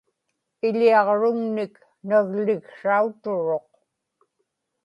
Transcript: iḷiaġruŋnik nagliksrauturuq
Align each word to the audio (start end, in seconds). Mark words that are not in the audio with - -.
iḷiaġruŋnik 0.67 1.75
nagliksrauturuq 2.07 3.71